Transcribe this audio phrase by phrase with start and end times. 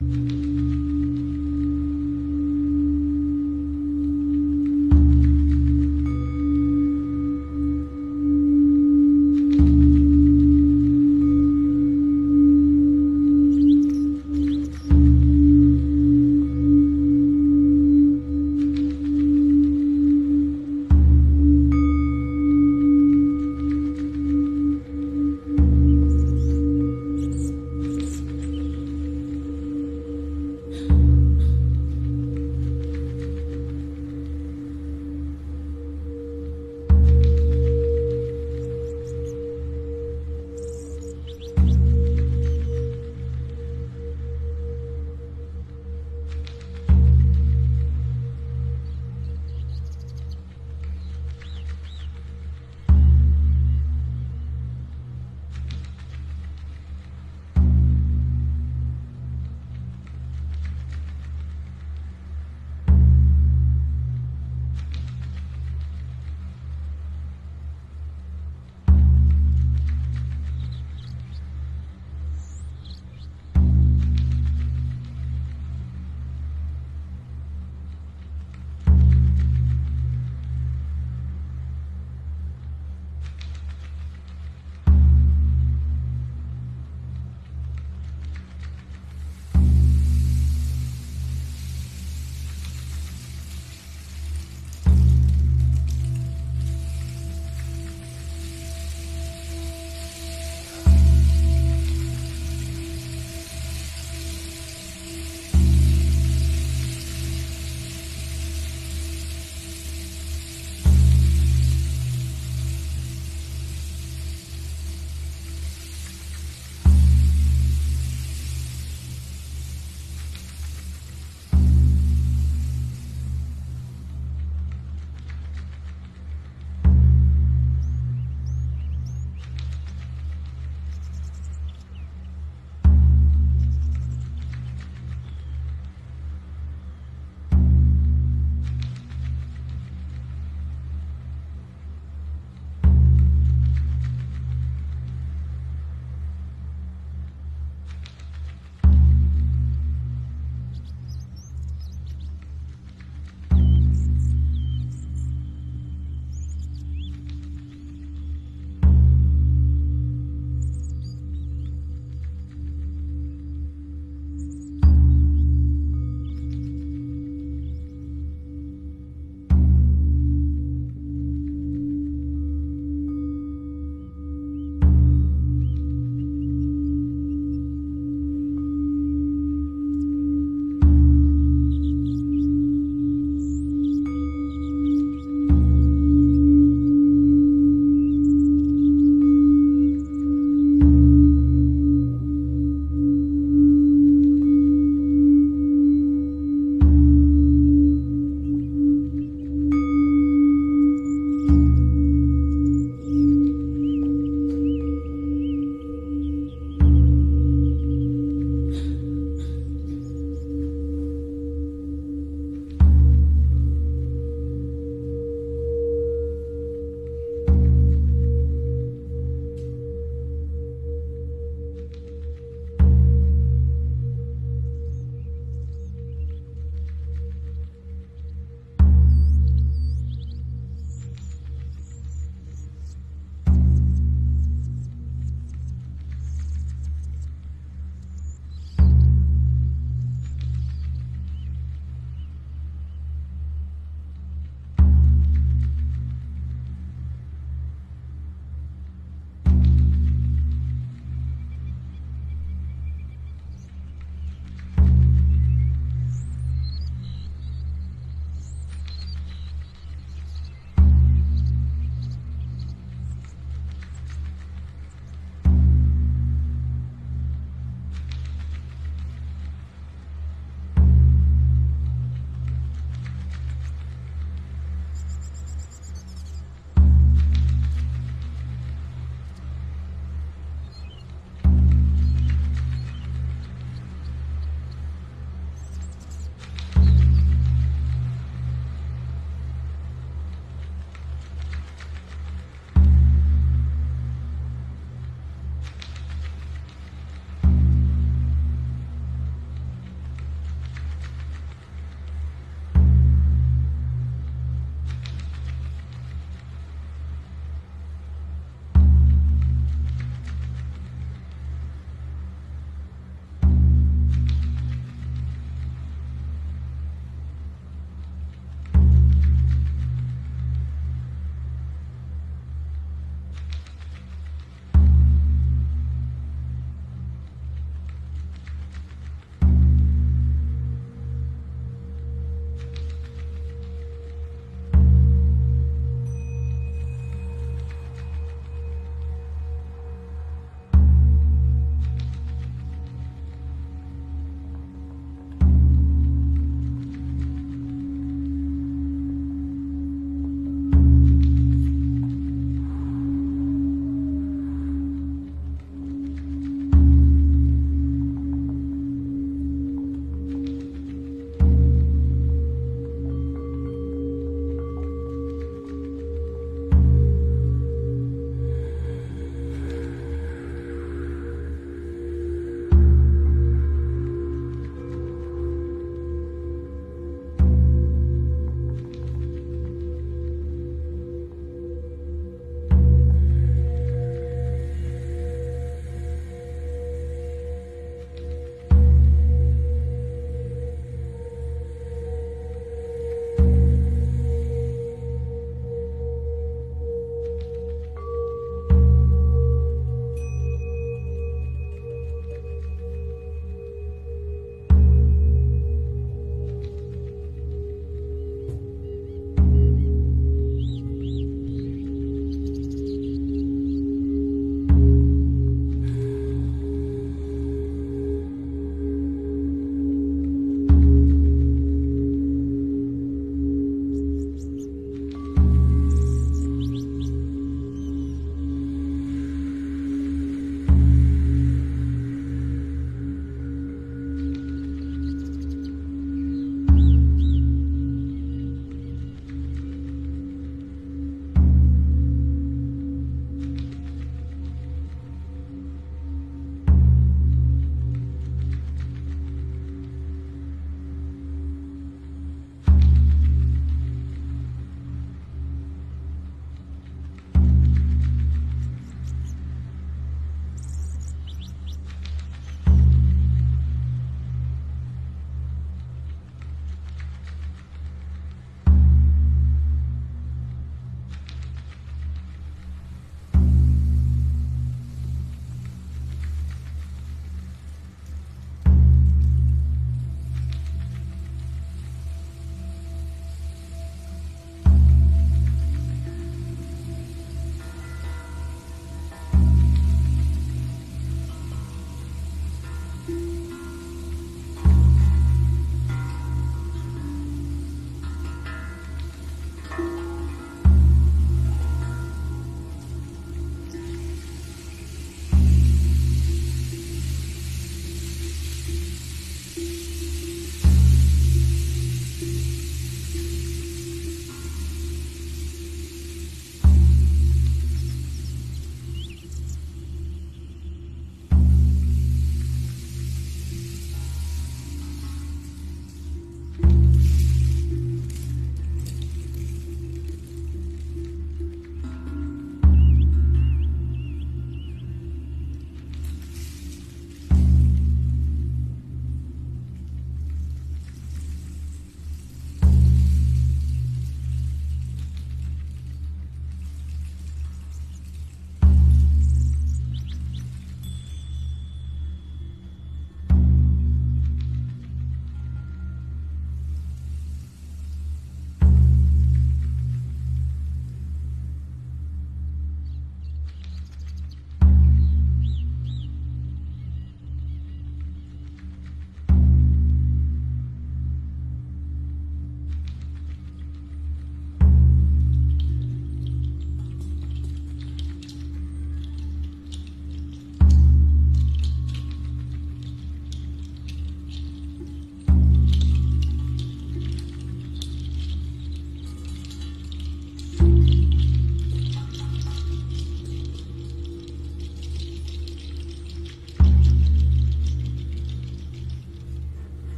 [0.00, 0.87] Música